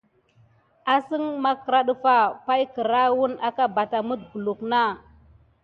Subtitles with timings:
[0.93, 2.15] Əsseŋ makra ɗəfa
[2.45, 4.99] pay nis kiraya wuna aka banamite kulu nani.